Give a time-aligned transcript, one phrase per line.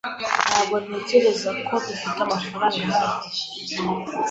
[0.47, 3.77] Ntabwo ntekereza ko dufite amafaranga ahagije.